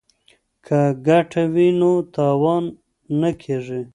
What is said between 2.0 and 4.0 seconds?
تاوان نه کیږي.